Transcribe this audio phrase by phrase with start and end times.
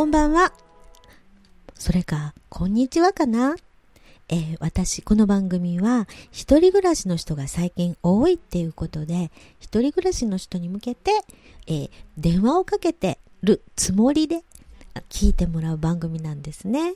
[0.00, 0.54] こんばんは。
[1.74, 3.54] それか、こんにちはかな？
[4.30, 11.10] えー、私、この番組は、一人暮らしの人が最近多いっていうことで、一人暮らしの人に向けて、
[11.66, 14.42] えー、電話をかけてるつもりで
[15.10, 16.94] 聞いてもらう番組なんですね。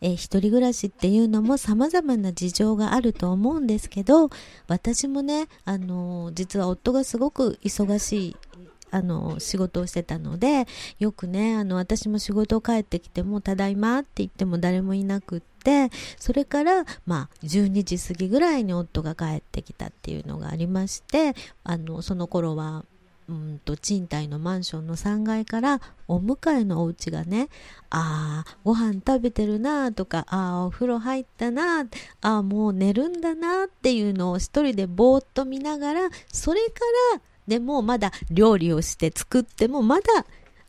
[0.00, 4.30] えー、一人暮らしっていうのも様々な事情があると思うんですけど、
[4.66, 8.36] 私もね、あのー、実は夫がすごく忙しい
[8.96, 10.66] あの、仕事をしてたので、
[10.98, 22.84] よくね、あの、私も仕事を帰ってきても、ただいまって言っても誰もいなくって、それから、まあ、12時過ぎぐらいに夫が帰ってきたっていうのがありまして、あの、その頃は、
[23.28, 27.48] うんと賃貸のマンションの3階からお迎えのお家がね、
[27.90, 31.86] ああ、ご飯食べてるなとか、ああ、お風呂入ったなあ
[32.20, 36.80] あ、もう寝るんだなっていうのを一人でぼーっと見ながら、それか
[37.14, 40.06] らでもまだ料理をして作ってもまだ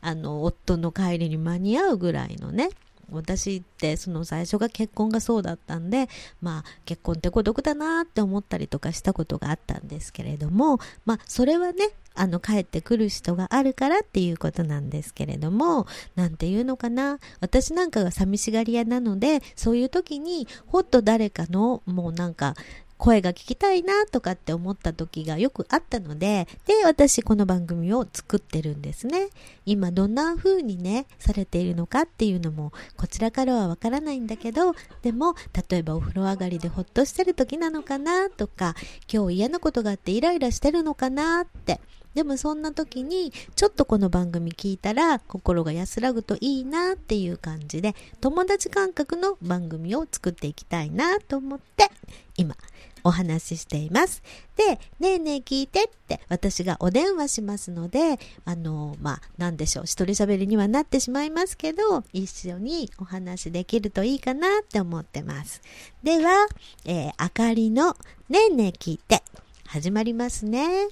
[0.00, 2.70] あの夫の帰りに間に合うぐらいのね
[3.10, 6.08] 私ってその最初が結婚がそうだったんで
[6.42, 22.54] まあ結婚って孤独だなって思ったりとかしたことがあったんですけれどもまあそれはねあの帰ってくる人があるからっていうことなんですけれどもなんていうのかな私なんかが寂しがり屋なのでそういう時にほっと誰かのもうなんか
[22.98, 29.28] 声が聞きたいなとかって思った時がよくあったので、で、私この番組を作ってるんですね。
[29.64, 35.34] 今どんな風にね、されているのかっていうのも、こちらからはわからないんだけど、でも、
[35.70, 38.74] 例えばお風呂上がりでほっとしてる時なのかなとか、
[39.12, 41.80] 今日嫌なことがあってイライラしてるのかなって、
[42.14, 51.90] でもそんな時にちょっとこの番組聞いたら心が安らぐといいなっていう感じで友達感覚の番組を作っていきたいなと思って
[52.36, 52.56] 今
[53.04, 54.22] お話ししています。
[54.56, 65.62] で、ねえねえ聞いてって私がお電話しますので、あの、まあ、なんでしょう、一人喋りにはなってしまいますけど、一緒にお話しできるといいかなって思ってます。
[66.02, 66.46] では、
[66.84, 67.96] えー、あかりの
[68.28, 69.22] ねえねえ聞いて
[69.66, 70.88] 始まりますね。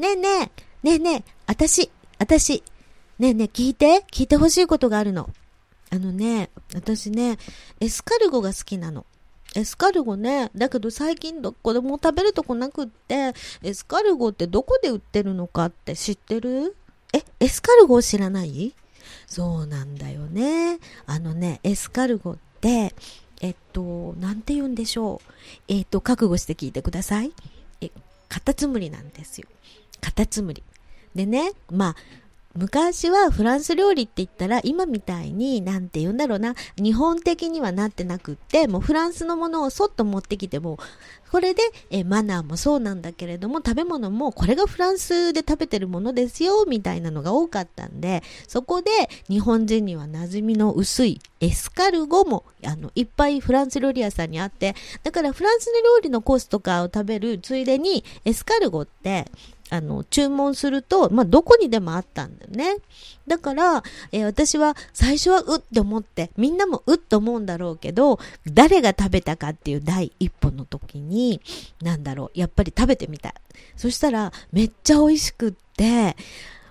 [0.00, 0.38] ねえねえ、
[0.82, 2.62] ねえねえ、あたし、あたし、
[3.18, 5.28] ねえねえ聞いて、聞いてほしいことがあるの。
[5.90, 7.36] あのね、私ね、
[7.80, 9.04] エスカルゴが好きなの。
[9.54, 16.74] エスカルゴね、だけど最近どこでも食べるとこなくって、エスカルゴってどこで売ってるのかって知ってる？
[17.12, 18.74] え、エスカルゴ知らない？
[19.26, 20.78] そうなんだよね。
[21.04, 22.94] あのね、エスカルゴって、
[23.42, 25.32] えっと、なんて言うんでしょう。
[25.68, 27.32] えっと、覚悟して聞いてください。
[27.82, 27.90] え、
[28.28, 29.48] カタツムリなんですよ。
[30.00, 30.62] カタツムリ。
[31.14, 31.96] でね、まあ、
[32.56, 40.76] 昔はフランス料理って言ったら今みたいになんて言うんだろうな日本的にはなってなくってもうフランスのものをそっと持ってきても
[41.30, 48.90] これでえマナーもそうなんだけれども食べ物もこれがフランスで食べてるものですよみたいなのが多かったんでそこで
[49.28, 54.74] 日本人には馴染みの薄いエスカルゴもあのいっぱいフランス料理屋さんにあって
[55.04, 59.30] だからフランスの料理のコースとかを食べるついでにエスカルゴって
[59.70, 62.76] あの、注文すると、まあ、どこにでもあったんだよね。
[63.26, 63.82] だから、
[64.12, 71.40] えー、私は最初はうって思って、みんなもうって思うんだろうけど、誰が食べたかっていう第一歩の時に、
[71.82, 73.34] なんだろう、やっぱり食べてみたい。
[73.76, 76.16] そしたら、めっちゃ美味しくって、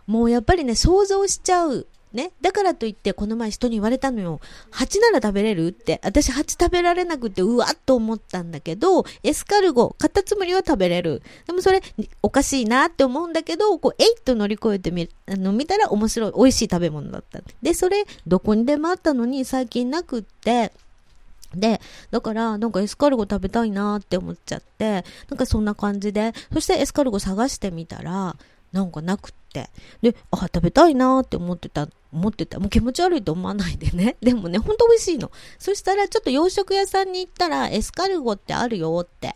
[0.05, 1.87] もうやっぱりね、想像しちゃう。
[2.13, 2.31] ね。
[2.41, 4.39] だからといって、この前人に言われたのよ。
[4.71, 5.99] 蜂なら食べれるって。
[6.03, 11.21] 私蜂食べられなくて、うわっと思ったんだけど、エスカルゴ、カタツムリは食べれる。
[11.45, 11.81] でもそれ、
[12.23, 17.41] おかしいなって思うんだけど、こう、えいっと乗り越えてみ、あの、見たら面白い、美味しい食べ物だった。
[17.61, 20.71] で、それ、どこにでもあったのに、最近なくって、
[21.55, 21.81] で、
[22.11, 28.35] だから、なんかエスカルゴ食べたいなって思っちゃって、なんかそんな感じで、そしてエスカルゴ探してみたら、
[28.71, 29.69] なんかなくって。
[30.01, 32.59] で、あ、食べたいなって思ってた思ってた。
[32.59, 34.15] もう気持ち悪いと思わないでね。
[34.21, 35.31] でもね、ほんと美味しいの。
[35.57, 39.35] そしたら、ちょっと洋食屋さんに行ったら、エスカルゴってあるよって。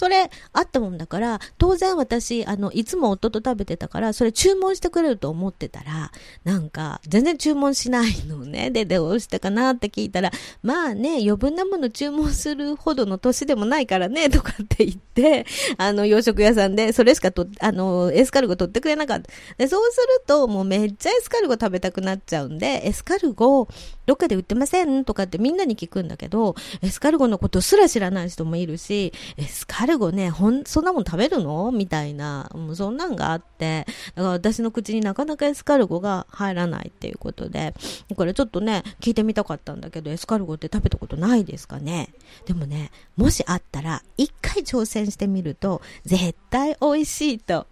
[0.00, 6.10] それ、あったもんだから、当然私、あの、いつも夫と食べてたから、それ注文してくれると思ってたら、
[6.42, 8.70] なんか、全然注文しないのね。
[8.70, 10.30] で、どうしたかなって聞いたら、
[10.62, 15.44] まあね、余分なもの注文するほどの年でもないからね、とかって言って、
[15.76, 19.30] あの、洋食屋さんで、それしかと、あの、エスカルゴ取ってくれなかった。
[19.58, 23.68] で、そうすると、もうめっちゃエスカルゴ食べたくなっちゃうんで、エスカルゴ、
[24.10, 25.04] どっかで売ってません？
[25.04, 31.70] とかってみんなに聞くんだけど、エスカルゴのことすら知らない人もいるし、エスカルゴね、ほん、そんなもん食べるの？
[31.70, 33.86] みたいな、もうそんなんがあって、
[34.16, 37.72] だから私の口になかなかエスカルゴが入らないっていうことで、
[38.16, 42.08] これちょっとね、聞いてみたかったんだけど、エスカルゴって食べたことないですかね？
[42.46, 47.68] でもね、もしあったら、一回挑戦してみると、絶対美味しいと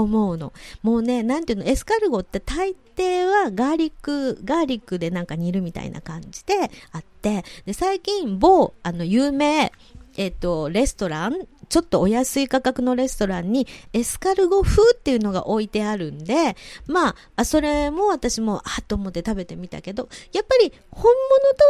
[0.00, 0.52] 思うの。
[0.82, 6.54] もうね、なんていうの、エスカルゴって大抵はガーリック、ガーリックでなんか煮るみたいな感じで
[6.92, 9.72] あって、で、最近某、あの、有名、
[10.16, 11.34] えっ、と、レストラン、
[11.68, 21.12] ちょっとお安い価格のレストランにエスカルゴ風っていうのが置いてあるんで、まあ、それも私も、あっと思って食べてみたけど、やっぱり本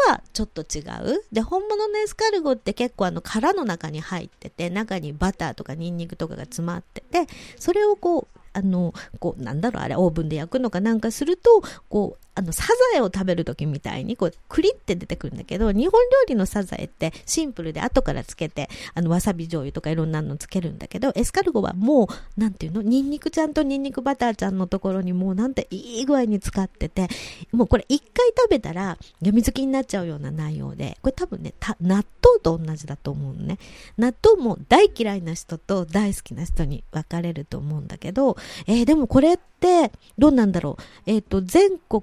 [0.06, 0.80] 物とはちょっと違
[1.16, 1.24] う。
[1.32, 7.26] で、本物のエスカルゴって結構あの殻の中に入ってて、中にバターとかニンニクとかが詰まってて、
[7.58, 27.08] それをこう、あの、こう、なんだろう、あれ、オーブンで焼くのかなんかすると、こう、あの、サザエを食べるときみたいに、こう、クリって出てくるんだけど、日本料理のサザエってシンプルで後からつけて、あの、わさび醤油とかいろんなのつけるんだけど、エスカルゴはもう、なんていうの、ニンニクちゃんとニンニクバターちゃんのところにもうなんていい具合に使ってて、
[27.52, 32.04] もうこれ一回食べたら、やみつきになっちゃうような内容で、これ多分ね、納豆
[32.42, 33.58] と同じだと思うのね。
[33.96, 38.36] 納豆も大嫌いな人と大好きな人に分かれると思うんだけど、
[38.66, 40.82] えー、でもこれって、どうなんだろう？
[41.06, 42.02] えっ、ー、と、全国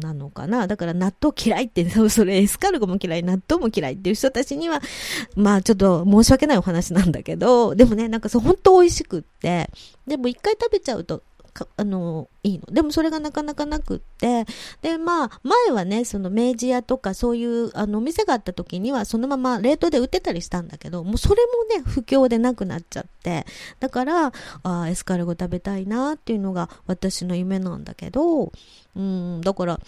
[0.00, 0.66] なのかな。
[0.66, 4.80] だから納豆嫌いって、それエスカルゴも嫌い、納豆も嫌いっていう人たちには、
[5.36, 9.70] まあちょっと申し訳ないお話なんだけど、でもね、なんかそう、本当美味しくって、
[10.06, 11.22] でも一回食べちゃうと
[11.76, 12.66] あの、いいの。
[12.72, 14.46] でもそれがなかなかなくって、
[14.82, 23.46] で、まあ、前はね、その明治屋とかそういう、あの、お店があった時には、そのまま冷凍で売ってたりしたんだけど、もうそれもね、不況でなくなっちゃって、
[23.78, 24.32] だから、
[24.62, 28.52] あエスカルゴ食べたいなっていうのが私の夢なんだけど、
[28.96, 29.80] うん、だから、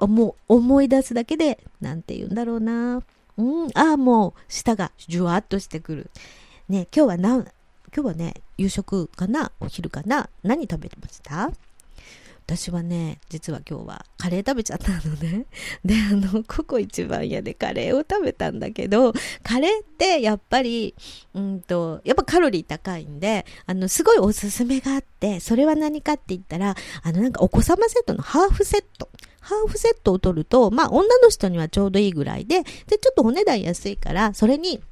[0.00, 3.02] もう思い出すだけで、なんて言うんだろうな。
[3.36, 6.10] うん、ああ、もう舌がじゅわっとしてくる。
[6.68, 7.46] ね、今日は何、
[7.94, 9.52] 今日はね、夕食かな？
[9.60, 10.28] お昼かな？
[10.42, 11.52] 何食べてました？
[12.46, 15.46] 私はね、実は今日はカレー食べちゃったのね。
[15.84, 20.94] で、あの、ココ一番屋でカレーを食べたんだけど、カレーってやっぱり、
[21.34, 29.08] うんと、やっぱカロリー高いんで、あの、すごいおすすめがあって、それは何かって言ったら、あの、なんかお子様セットのハーフセット。
[29.40, 34.82] ハーフセットを取ると、まあ、女の人にはちょうどいいぐらいで、で、ちょっとお値段安いから、それに、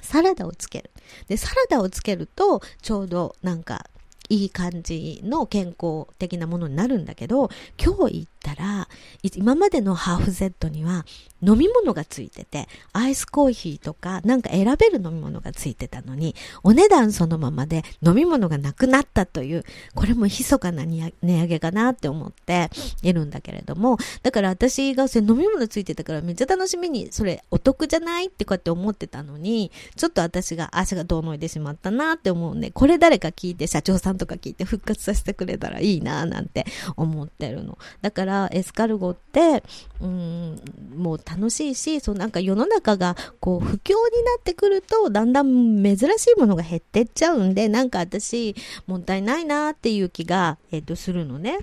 [0.00, 0.90] サラダをつける。
[1.28, 3.86] で、サラダをつけると、ちょうどなんか、
[4.28, 7.50] いい感じの健康的なものになるんだけど、
[7.82, 8.88] 今日行ったら、
[9.34, 11.04] 今までのハーフセットには
[11.42, 19.64] 飲み物がついてて、アイスコーヒーとかなんか選べる飲み物がついてたのに、お値段そのままで飲み物がなくなったという、
[19.94, 22.70] これも密かな値上げかなって思って
[23.02, 36.66] いるんだけれども、だから私がそれ飲み物ついてたからめっちゃ楽しみに、それお得じゃないってこうやって思ってたのに、ちょっと私が足が遠のいてしまったなって思うんで、これ誰か聞いて、社長さんとか聞いて復活させてくれたらいいななんて
[36.96, 37.78] 思ってるの。
[38.02, 39.62] だからエスカルゴって、
[40.00, 40.60] うん、
[40.96, 43.94] もう楽しいし、そうなんか世の中がこう不況に
[44.24, 48.54] なってくると、だんだん珍しいものが減ってっちゃうんで、なんか私、
[48.86, 51.58] もったいないなっていう気が、えっ、ー、と、するのね。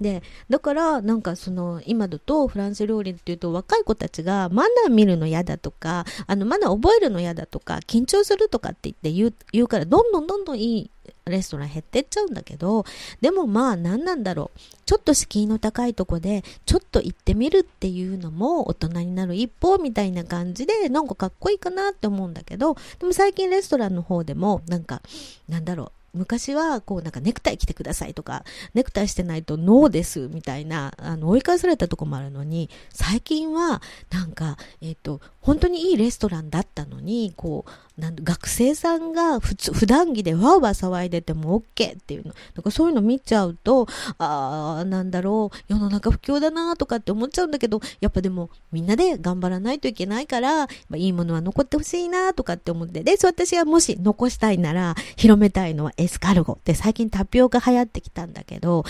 [0.00, 10.90] で、だから、なんかその、今だとフランス料理っていうと若い子たちがマナー見るの嫌だとか、あの、マナー覚えるの嫌だとか、緊張するとかって言って言う言うから、どんどんどんどんいい
[11.28, 12.84] レストラン減ってっちゃうんだけど、
[13.20, 14.58] でもまあ何なんだろう。
[14.86, 25.02] ちょっと敷居の高いとこで、ちょっと行ってみるっていうのも大人になる一方みたいな感じで、なんかかっこいいかなって思うんだけど、でも最近レストランの方でも、なんか、
[25.48, 25.97] なんだろう。
[26.18, 28.44] 昔は、こう、なんかネクタイ着てくださいとか、
[28.74, 42.34] ネクタイしてないとノーですみたいな、あの、追い返されたとこもあるのに、最近は、なんか、えっ、ー、と、本当にいいレストランだったのに、こう、なん学生さんが普通、普段着でわーわー騒いでても OK っていうの。
[42.54, 43.86] なんかそういうの見ちゃうと、
[44.18, 53.02] ああ、なんだろう、世の中不況だなとかって思っちゃうんだけど、やっぱでもみんなで頑張らないといけないから、まあ、いいものは残ってほしいなとかって思って。
[53.02, 56.58] で、私はもし残したいなら、広めたいのはエスカルゴ。
[56.64, 58.84] で、最近タピオカ流行ってきたんだけど、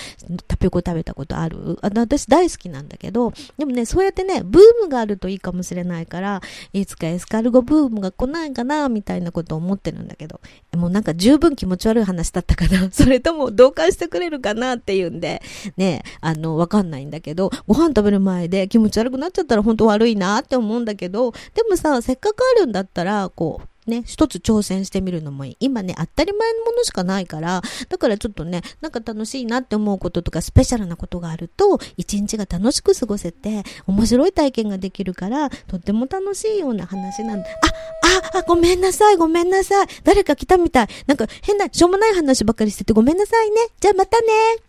[0.46, 1.76] タピオカ食べたことある？
[1.82, 6.40] あ私大好きなんだけど、でもね、そうやってね、ブームがあるといいかもしれないから、
[6.72, 10.40] いつかエスカルゴブームが来ないかな、みたいなこと思ってるんだけど、
[10.76, 12.88] もうなんか十分気持ち悪い話だったかな？
[12.92, 15.42] それとも同感してくれるかなっていうんで、
[15.76, 25.56] ね、あの、わかんないんだけど、ご飯食べる前で気持ち悪くなっちゃったら本当悪いなって思うんだけど、でもさ、せっかくあるんだったら、こう、ね、一つ挑戦してみるのもいい。
[25.60, 37.48] 今ね、当たり前のものしかないから、だからちょっとね、なんか楽しいなって思うこととか、スペシャルなことがあると、一日が楽しく過ごせて、面白い体験ができるから、とっても楽しいような話なんだ。
[38.32, 39.86] あ、あ、あ、ごめんなさい、ごめんなさい。
[40.04, 40.88] 誰か来たみたい。
[41.06, 43.56] なんか変な、しょうもない話ばっかりしててごめんなさいね。
[43.80, 44.67] じゃあまたね。